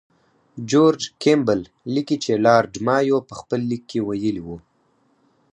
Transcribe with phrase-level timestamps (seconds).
[0.69, 1.59] جورج کیمبل
[1.93, 4.57] لیکي چې لارډ مایو په خپل لیک کې ویلي وو.